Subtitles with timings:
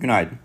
[0.00, 0.38] Günaydın.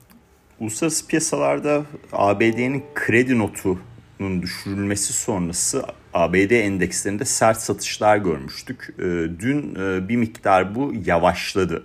[0.59, 5.83] Uluslararası piyasalarda ABD'nin kredi notunun düşürülmesi sonrası
[6.13, 8.93] ABD endekslerinde sert satışlar görmüştük.
[8.99, 9.03] Ee,
[9.39, 11.83] dün e, bir miktar bu yavaşladı.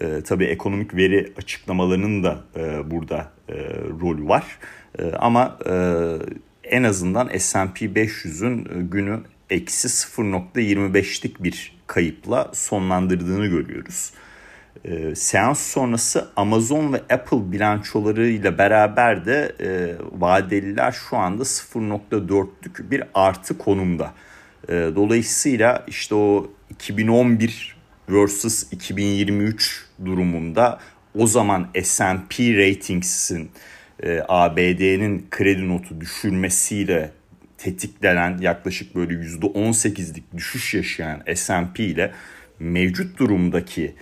[0.00, 3.54] Ee, tabii ekonomik veri açıklamalarının da e, burada e,
[4.00, 4.58] rolü var.
[5.18, 5.58] Ama
[6.64, 14.12] en azından S&P 500'ün günü eksi 0.25'lik bir kayıpla sonlandırdığını görüyoruz.
[14.84, 19.68] E, seans sonrası Amazon ve Apple bilançolarıyla beraber de e,
[20.20, 24.14] vadeliler şu anda 0.4'lük bir artı konumda.
[24.68, 27.76] E, dolayısıyla işte o 2011
[28.08, 30.80] versus 2023 durumunda
[31.14, 33.50] o zaman S&P Ratings'in
[34.02, 37.10] e, ABD'nin kredi notu düşürmesiyle
[37.58, 42.12] tetiklenen yaklaşık böyle %18'lik düşüş yaşayan S&P ile
[42.58, 43.94] mevcut durumdaki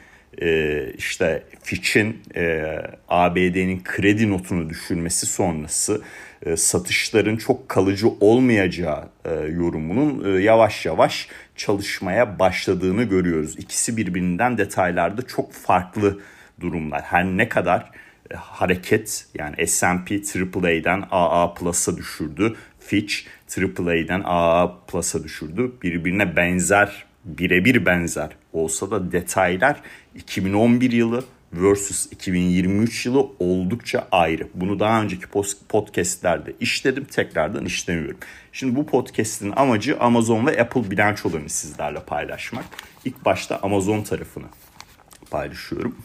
[0.42, 2.64] e, işte Fitch'in e,
[3.08, 6.02] ABD'nin kredi notunu düşürmesi sonrası
[6.46, 13.58] e, satışların çok kalıcı olmayacağı e, yorumunun yavaş yavaş çalışmaya başladığını görüyoruz.
[13.58, 16.20] İkisi birbirinden detaylarda çok farklı
[16.60, 17.02] durumlar.
[17.02, 17.90] Her ne kadar
[18.34, 22.54] hareket yani S&P AAA'den AA Plus'a düşürdü.
[22.80, 23.14] Fitch
[23.58, 25.72] AAA'den AA Plus'a düşürdü.
[25.82, 29.80] Birbirine benzer birebir benzer olsa da detaylar
[30.14, 34.48] 2011 yılı versus 2023 yılı oldukça ayrı.
[34.54, 35.26] Bunu daha önceki
[35.68, 38.18] podcastlerde işledim tekrardan işlemiyorum.
[38.52, 42.64] Şimdi bu podcast'in amacı Amazon ve Apple bilançolarını sizlerle paylaşmak.
[43.04, 44.46] İlk başta Amazon tarafını
[45.30, 45.96] paylaşıyorum.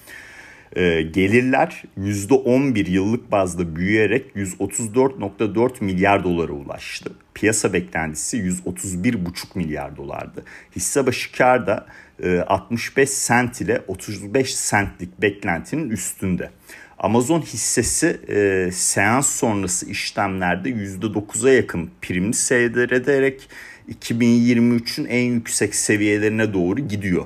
[0.75, 7.13] E, gelirler %11 yıllık bazda büyüyerek 134.4 milyar dolara ulaştı.
[7.33, 10.43] Piyasa beklentisi 131,5 milyar dolardı.
[10.75, 11.85] Hisse başı kar da
[12.23, 16.49] e, 65 sent ile 35 sentlik beklentinin üstünde.
[16.97, 23.49] Amazon hissesi e, seans sonrası işlemlerde %9'a yakın primli seyrederek
[23.89, 27.25] 2023'ün en yüksek seviyelerine doğru gidiyor.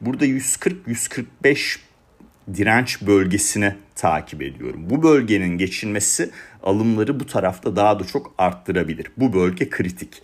[0.00, 1.78] Burada 140-145
[2.54, 4.80] direnç bölgesine takip ediyorum.
[4.90, 6.30] Bu bölgenin geçilmesi
[6.62, 9.06] alımları bu tarafta daha da çok arttırabilir.
[9.16, 10.22] Bu bölge kritik.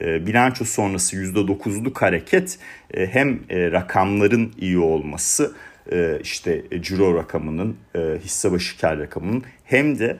[0.00, 2.58] E, bilanço sonrası %9'luk hareket
[2.94, 5.54] e, hem e, rakamların iyi olması
[5.92, 7.76] e, işte ciro rakamının
[8.24, 10.16] hisse başı kar rakamının hem de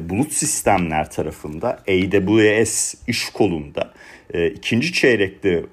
[0.00, 3.94] bulut sistemler tarafında AWS iş kolunda
[4.54, 5.64] ikinci çeyrekte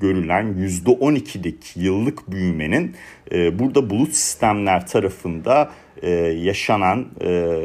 [0.00, 0.54] görülen
[0.86, 2.94] %12'lik yıllık büyümenin
[3.32, 5.70] e, burada bulut sistemler tarafında
[6.02, 7.58] e, yaşanan e,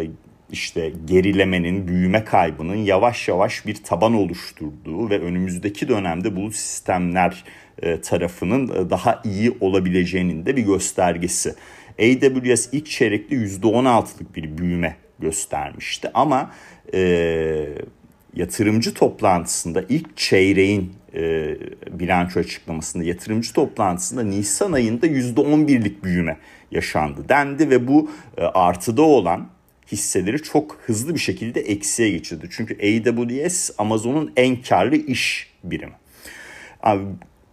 [0.51, 7.43] işte gerilemenin, büyüme kaybının yavaş yavaş bir taban oluşturduğu ve önümüzdeki dönemde bulut sistemler
[7.81, 11.55] e, tarafının e, daha iyi olabileceğinin de bir göstergesi.
[11.99, 16.51] AWS ilk çeyrekte %16'lık bir büyüme göstermişti ama
[16.93, 16.99] e,
[18.35, 21.55] yatırımcı toplantısında ilk çeyreğin e,
[21.91, 26.37] bilanço açıklamasında yatırımcı toplantısında Nisan ayında %11'lik büyüme
[26.71, 29.47] yaşandı dendi ve bu e, artıda olan
[29.91, 32.47] hisseleri çok hızlı bir şekilde eksiye geçirdi.
[32.51, 35.93] Çünkü AWS Amazon'un en karlı iş birimi.
[36.83, 37.03] Abi,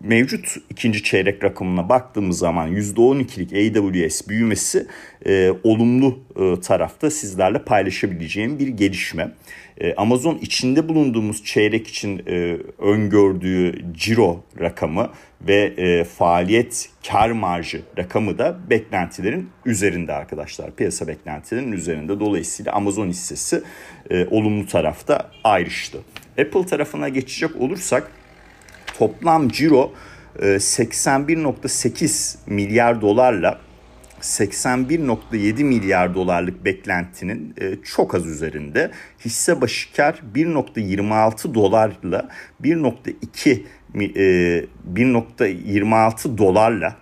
[0.02, 4.86] mevcut ikinci çeyrek rakamına baktığımız zaman %12'lik AWS büyümesi
[5.26, 9.32] e, olumlu e, tarafta sizlerle paylaşabileceğim bir gelişme.
[9.78, 17.82] E, Amazon içinde bulunduğumuz çeyrek için e, öngördüğü ciro rakamı ve e, faaliyet kar marjı
[17.98, 20.76] rakamı da beklentilerin üzerinde arkadaşlar.
[20.76, 22.20] Piyasa beklentilerinin üzerinde.
[22.20, 23.62] Dolayısıyla Amazon hissesi
[24.10, 25.98] e, olumlu tarafta ayrıştı.
[26.38, 28.10] Apple tarafına geçecek olursak
[28.98, 29.92] toplam ciro
[30.38, 33.58] 81.8 e, milyar dolarla
[34.20, 38.91] 81.7 milyar dolarlık beklentinin e, çok az üzerinde.
[39.25, 42.28] Hisse başı kar 1.26 dolarla
[42.62, 43.62] 1.2
[43.94, 46.97] 1.26 dolarla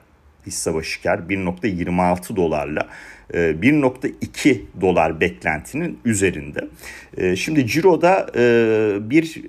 [0.46, 2.88] hisse başı kar 1.26 dolarla
[3.32, 6.68] 1.2 e, dolar beklentinin üzerinde.
[7.36, 8.26] Şimdi Ciro'da
[9.10, 9.42] bir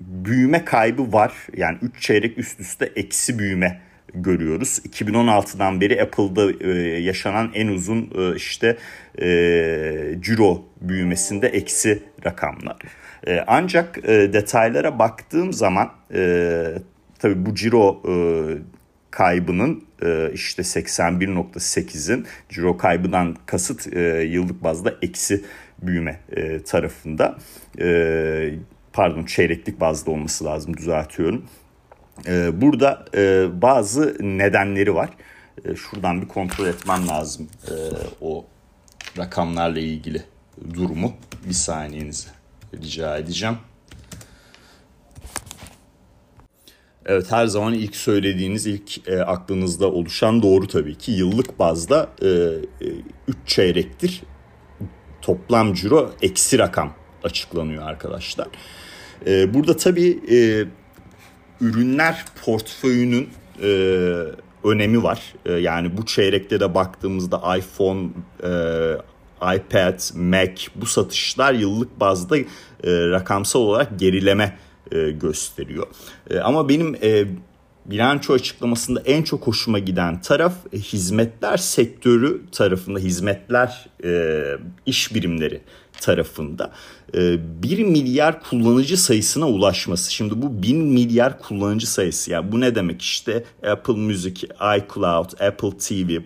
[0.00, 1.32] büyüme kaybı var.
[1.56, 3.80] Yani 3 çeyrek üst üste eksi büyüme
[4.14, 4.78] görüyoruz.
[4.78, 8.76] 2016'dan beri Apple'da e, yaşanan en uzun e, işte
[9.22, 9.26] e,
[10.20, 12.76] ciro büyümesinde eksi rakamlar.
[13.26, 16.64] E, ancak detaylara baktığım zaman e,
[17.18, 18.14] tabii bu ciro e,
[19.10, 25.44] kaybının e, işte 81.8'in ciro kaybından kasıt e, yıllık bazda eksi
[25.82, 27.38] büyüme e, tarafında.
[27.80, 28.54] E,
[28.92, 31.44] pardon çeyreklik bazda olması lazım düzeltiyorum.
[32.26, 35.10] Ee, burada e, bazı nedenleri var.
[35.64, 37.74] E, şuradan bir kontrol etmem lazım e,
[38.20, 38.46] o
[39.18, 40.22] rakamlarla ilgili
[40.74, 41.12] durumu.
[41.48, 42.28] Bir saniyenizi
[42.74, 43.56] rica edeceğim.
[47.06, 51.12] Evet her zaman ilk söylediğiniz, ilk e, aklınızda oluşan doğru tabii ki.
[51.12, 52.92] Yıllık bazda 3 e, e,
[53.46, 54.22] çeyrektir
[55.22, 56.94] toplam ciro eksi rakam
[57.24, 58.48] açıklanıyor arkadaşlar.
[59.26, 60.64] E, burada tabii e,
[61.60, 63.28] ürünler portföyünün
[63.62, 63.68] e,
[64.64, 65.34] önemi var.
[65.46, 68.08] E, yani bu çeyrekte de baktığımızda iPhone,
[68.42, 68.50] e,
[69.56, 72.46] iPad, Mac bu satışlar yıllık bazda e,
[72.84, 74.58] rakamsal olarak gerileme
[74.92, 75.86] e, gösteriyor.
[76.30, 77.24] E, ama benim e,
[77.86, 84.42] bilanço açıklamasında en çok hoşuma giden taraf e, hizmetler sektörü tarafında hizmetler e,
[84.86, 85.60] iş birimleri
[86.00, 86.72] tarafında
[87.14, 90.14] e, 1 milyar kullanıcı sayısına ulaşması.
[90.14, 94.46] Şimdi bu 1000 milyar kullanıcı sayısı yani bu ne demek işte Apple Music,
[94.76, 96.18] iCloud, Apple TV,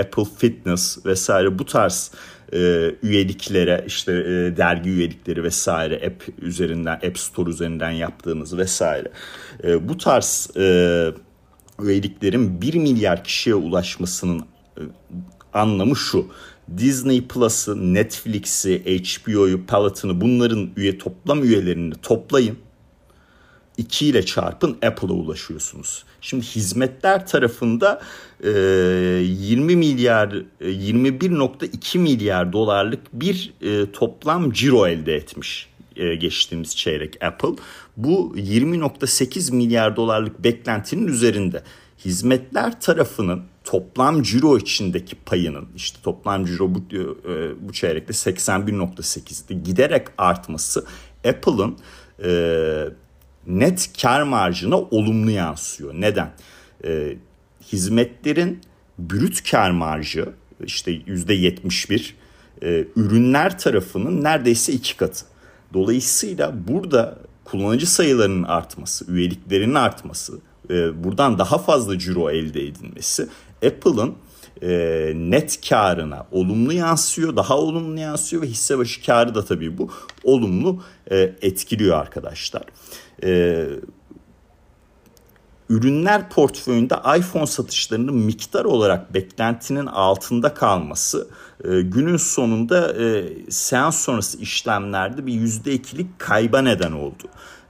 [0.00, 2.12] Apple Fitness vesaire bu tarz
[2.52, 2.58] e,
[3.02, 9.08] üyeliklere işte e, dergi üyelikleri vesaire app üzerinden App Store üzerinden yaptığınız vesaire
[9.64, 11.12] e, bu tarz e,
[11.82, 14.38] üyeliklerin 1 milyar kişiye ulaşmasının
[14.76, 14.82] e,
[15.52, 16.26] anlamı şu.
[16.76, 22.58] Disney Plus'ı, Netflix'i, HBO'yu, Palatını bunların üye toplam üyelerini toplayın.
[23.76, 26.04] 2 ile çarpın Apple'a ulaşıyorsunuz.
[26.20, 28.02] Şimdi hizmetler tarafında
[28.44, 30.28] 20 milyar
[30.60, 33.52] 21.2 milyar dolarlık bir
[33.92, 37.62] toplam ciro elde etmiş geçtiğimiz çeyrek Apple.
[37.96, 41.62] Bu 20.8 milyar dolarlık beklentinin üzerinde.
[42.04, 46.82] Hizmetler tarafının toplam ciro içindeki payının işte toplam ciro bu,
[47.60, 50.86] bu çeyrekte 81.8'di giderek artması
[51.24, 51.78] Apple'ın
[53.46, 55.94] net kar marjına olumlu yansıyor.
[55.94, 56.32] Neden?
[56.84, 57.16] E,
[57.72, 58.60] hizmetlerin
[58.98, 60.28] brüt kar marjı
[60.64, 62.16] işte yüzde 71
[62.62, 65.24] e, ürünler tarafının neredeyse iki katı.
[65.74, 70.38] Dolayısıyla burada kullanıcı sayılarının artması, üyeliklerinin artması,
[70.70, 73.28] e, buradan daha fazla ciro elde edilmesi
[73.66, 74.14] Apple'ın
[74.62, 79.90] e, net karına olumlu yansıyor, daha olumlu yansıyor ve hisse başı karı da tabii bu
[80.24, 82.62] olumlu e, etkiliyor arkadaşlar
[83.24, 83.64] e,
[85.70, 91.28] ürünler portföyünde iPhone satışlarının miktar olarak beklentinin altında kalması
[91.64, 97.24] e, günün sonunda e, seans sonrası işlemlerde bir %2'lik kayba neden oldu.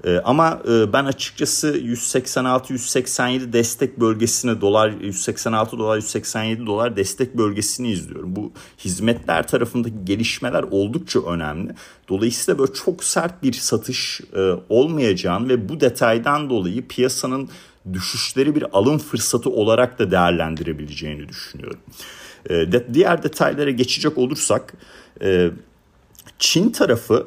[0.05, 7.91] E, ama e, ben açıkçası 186-187 destek bölgesine dolar 186 dolar 187 dolar destek bölgesini
[7.91, 8.37] izliyorum.
[8.37, 11.73] Bu hizmetler tarafındaki gelişmeler oldukça önemli.
[12.09, 17.49] Dolayısıyla böyle çok sert bir satış e, olmayacağını ve bu detaydan dolayı piyasanın
[17.93, 21.81] düşüşleri bir alım fırsatı olarak da değerlendirebileceğini düşünüyorum.
[22.51, 24.75] E, de, diğer detaylara geçecek olursak
[25.23, 25.51] e,
[26.39, 27.27] Çin tarafı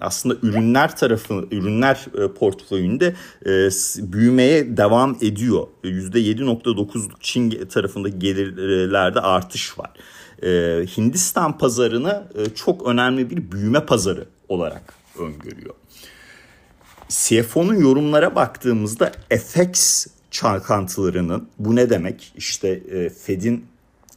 [0.00, 3.14] aslında ürünler tarafı ürünler e, portföyünde
[3.46, 3.68] e,
[4.12, 5.66] büyümeye devam ediyor.
[5.84, 9.90] %7.9'luk Çin tarafında gelirlerde artış var.
[10.96, 12.22] Hindistan pazarını
[12.54, 15.74] çok önemli bir büyüme pazarı olarak öngörüyor.
[17.08, 22.32] CFO'nun yorumlara baktığımızda FX çalkantılarının bu ne demek?
[22.36, 22.82] İşte
[23.24, 23.66] Fed'in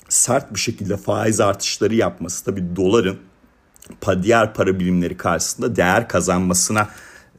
[0.10, 3.18] sert bir şekilde faiz artışları yapması tabii doların
[4.24, 6.88] diğer para birimleri karşısında değer kazanmasına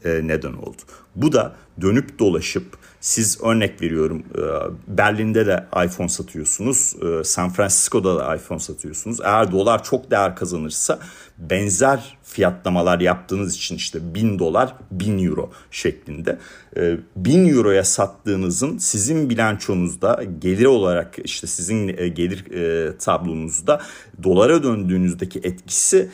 [0.04, 0.82] neden oldu.
[1.16, 4.42] Bu da dönüp dolaşıp siz örnek veriyorum e,
[4.98, 9.20] Berlin'de de iPhone satıyorsunuz, e, San Francisco'da da iPhone satıyorsunuz.
[9.20, 10.98] Eğer dolar çok değer kazanırsa
[11.38, 16.38] benzer fiyatlamalar yaptığınız için işte 1000 dolar 1000 euro şeklinde
[17.16, 22.44] 1000 e, euroya sattığınızın sizin bilançonuzda gelir olarak işte sizin gelir
[22.98, 23.80] tablonuzda
[24.22, 26.10] dolara döndüğünüzdeki etkisi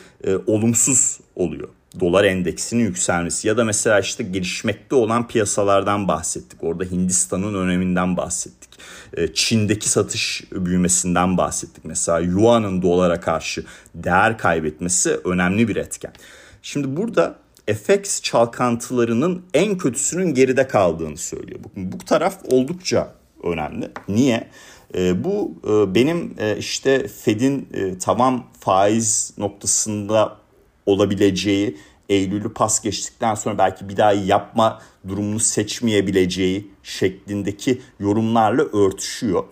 [0.47, 6.63] olumsuz oluyor dolar endeksinin yükselmesi ya da mesela işte gelişmekte olan piyasalardan bahsettik.
[6.63, 8.69] Orada Hindistan'ın öneminden bahsettik.
[9.13, 11.85] Ee, Çin'deki satış büyümesinden bahsettik.
[11.85, 13.63] Mesela Yuan'ın dolara karşı
[13.95, 16.13] değer kaybetmesi önemli bir etken.
[16.61, 17.35] Şimdi burada
[17.73, 21.59] FX çalkantılarının en kötüsünün geride kaldığını söylüyor.
[21.75, 23.91] Bu, taraf oldukça önemli.
[24.07, 24.49] Niye?
[24.95, 30.37] E, bu e, benim e, işte Fed'in e, tavan faiz noktasında
[30.85, 31.77] olabileceği,
[32.09, 39.43] Eylül'ü pas geçtikten sonra belki bir daha yapma durumunu seçmeyebileceği şeklindeki yorumlarla örtüşüyor.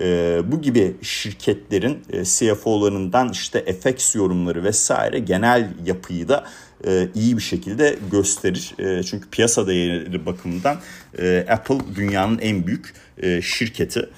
[0.00, 6.44] E, bu gibi şirketlerin e, CFO'larından işte FX yorumları vesaire genel yapıyı da
[6.86, 8.74] e, iyi bir şekilde gösterir.
[8.78, 10.80] E, çünkü piyasa değeri bakımından
[11.18, 14.08] e, Apple dünyanın en büyük e, şirketi.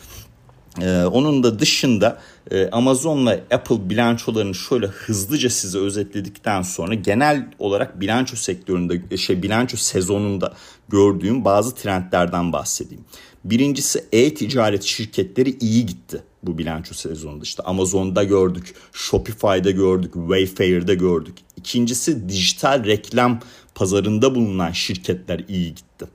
[0.83, 2.19] Ee, onun da dışında
[2.51, 9.77] e, Amazon'la Apple bilançolarını şöyle hızlıca size özetledikten sonra genel olarak bilanço sektöründe şey bilanço
[9.77, 10.55] sezonunda
[10.89, 13.05] gördüğüm bazı trendlerden bahsedeyim.
[13.45, 17.43] Birincisi e-ticaret şirketleri iyi gitti bu bilanço sezonunda.
[17.45, 21.35] İşte Amazon'da gördük, Shopify'da gördük, Wayfair'da gördük.
[21.57, 23.41] İkincisi dijital reklam
[23.75, 26.07] pazarında bulunan şirketler iyi gitti.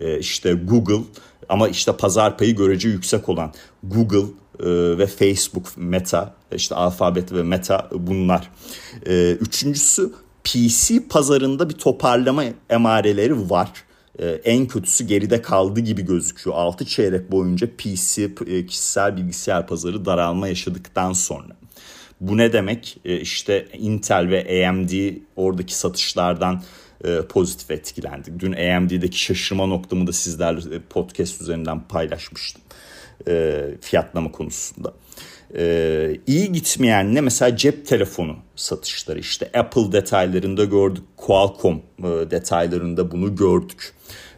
[0.00, 1.04] Ee, işte Google
[1.48, 4.26] ama işte pazar payı görece yüksek olan Google
[4.60, 8.50] e, ve Facebook, Meta, işte Alphabet ve Meta bunlar.
[9.06, 10.12] E, üçüncüsü
[10.44, 13.70] PC pazarında bir toparlama emareleri var.
[14.18, 16.56] E, en kötüsü geride kaldı gibi gözüküyor.
[16.56, 18.34] 6 çeyrek boyunca PC,
[18.66, 21.56] kişisel bilgisayar pazarı daralma yaşadıktan sonra.
[22.20, 22.98] Bu ne demek?
[23.04, 24.90] İşte Intel ve AMD
[25.36, 26.62] oradaki satışlardan
[27.04, 28.40] e, pozitif etkilendik.
[28.40, 32.62] Dün AMD'deki şaşırma noktamı da sizlerle podcast üzerinden paylaşmıştım
[33.28, 34.94] e, fiyatlama konusunda.
[35.56, 43.10] E, iyi gitmeyen ne mesela cep telefonu satışları işte Apple detaylarında gördük Qualcomm e, detaylarında
[43.10, 43.92] bunu gördük.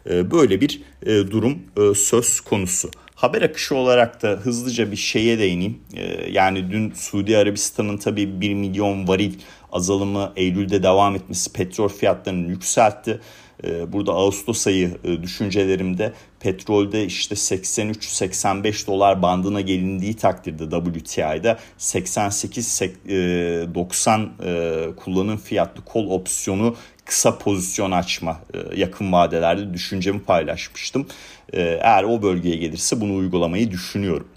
[0.09, 2.89] E, böyle bir e, durum e, söz konusu.
[3.15, 5.79] Haber akışı olarak da hızlıca bir şeye değineyim.
[5.93, 9.33] E, yani dün Suudi Arabistan'ın tabii 1 milyon varil
[9.77, 13.19] azalımı Eylül'de devam etmesi petrol fiyatlarını yükseltti.
[13.63, 24.27] Ee, burada Ağustos ayı e, düşüncelerimde petrolde işte 83-85 dolar bandına gelindiği takdirde WTI'da 88-90
[24.43, 31.07] e, kullanım fiyatlı kol opsiyonu kısa pozisyon açma e, yakın vadelerde düşüncemi paylaşmıştım.
[31.53, 34.27] Eğer o bölgeye gelirse bunu uygulamayı düşünüyorum.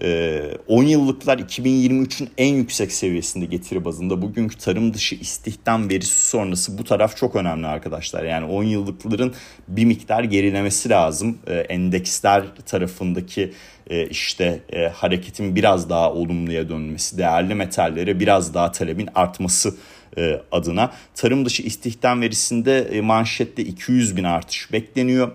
[0.00, 4.22] 10 ee, yıllıklar 2023'ün en yüksek seviyesinde getiri bazında.
[4.22, 8.24] Bugünkü tarım dışı istihdam verisi sonrası bu taraf çok önemli arkadaşlar.
[8.24, 9.34] Yani 10 yıllıkların
[9.68, 11.38] bir miktar gerilemesi lazım.
[11.46, 13.52] Ee, endeksler tarafındaki
[13.90, 19.76] e, işte e, hareketin biraz daha olumluya dönmesi, değerli metallere biraz daha talebin artması
[20.18, 20.92] e, adına.
[21.14, 25.32] Tarım dışı istihdam verisinde manşette 200 bin artış bekleniyor.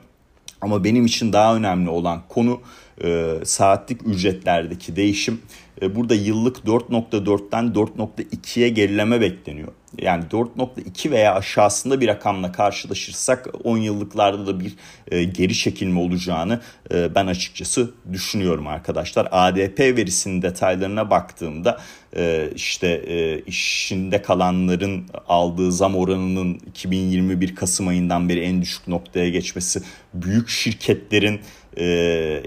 [0.62, 2.62] Ama benim için daha önemli olan konu
[3.04, 5.42] e, saatlik ücretlerdeki değişim.
[5.82, 9.72] E, burada yıllık 4.4'ten 4.2'ye gerileme bekleniyor.
[10.02, 14.74] Yani 4.2 veya aşağısında bir rakamla karşılaşırsak 10 yıllıklarda da bir
[15.12, 16.62] e, geri çekilme olacağını
[16.94, 19.28] e, ben açıkçası düşünüyorum arkadaşlar.
[19.32, 21.82] ADP verisinin detaylarına baktığımda
[22.18, 29.30] e, işte e, işinde kalanların aldığı zam oranının 2021 Kasım ayından beri en düşük noktaya
[29.30, 29.82] geçmesi,
[30.14, 31.42] büyük şirketlerin
[31.78, 31.86] e,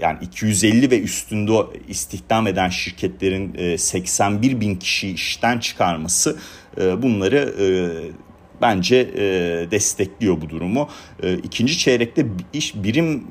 [0.01, 1.51] yani 250 ve üstünde
[1.87, 6.37] istihdam eden şirketlerin 81 e, bin kişi işten çıkarması
[6.79, 7.53] bunları
[8.61, 9.09] bence
[9.71, 10.89] destekliyor bu durumu.
[11.43, 13.23] İkinci çeyrekte iş birim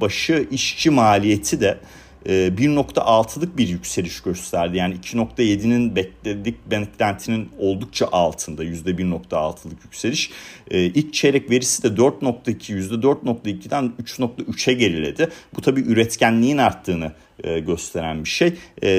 [0.00, 1.78] başı işçi maliyeti de
[2.26, 4.76] 1.6'lık e, bir yükseliş gösterdi.
[4.76, 10.30] Yani 2.7'nin bekledik beklentinin oldukça altında %1.6'lık yükseliş.
[10.70, 15.28] E, ilk çeyrek verisi de 4.2 %4.2'den 3.3'e geriledi.
[15.56, 17.12] Bu tabii üretkenliğin arttığını
[17.44, 18.54] e, gösteren bir şey.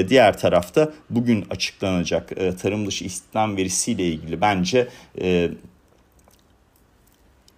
[0.08, 2.32] Diğer tarafta bugün açıklanacak
[2.62, 4.88] tarım dışı istihdam verisiyle ilgili bence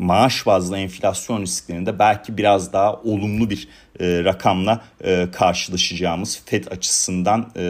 [0.01, 3.69] maaş bazlı enflasyon risklerinde belki biraz daha olumlu bir
[4.01, 7.63] e, rakamla e, karşılaşacağımız FED açısından e,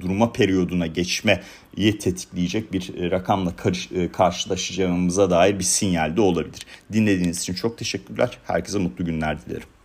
[0.00, 6.66] duruma periyoduna geçmeyi tetikleyecek bir e, rakamla karış, e, karşılaşacağımıza dair bir sinyal de olabilir.
[6.92, 8.38] Dinlediğiniz için çok teşekkürler.
[8.44, 9.75] Herkese mutlu günler dilerim.